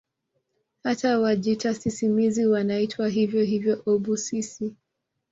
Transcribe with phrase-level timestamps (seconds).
[0.83, 4.75] Hata Wajita sisimizi wanaitwa hivyo hivyo obhusisi